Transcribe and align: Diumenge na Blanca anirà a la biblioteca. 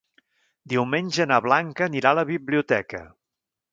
Diumenge 0.73 1.27
na 1.31 1.39
Blanca 1.47 1.85
anirà 1.89 2.15
a 2.15 2.19
la 2.21 2.27
biblioteca. 2.31 3.03